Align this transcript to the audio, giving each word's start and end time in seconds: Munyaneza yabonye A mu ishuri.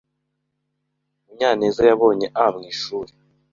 Munyaneza 1.25 1.81
yabonye 1.89 2.27
A 2.43 2.45
mu 2.55 2.61
ishuri. 2.73 3.11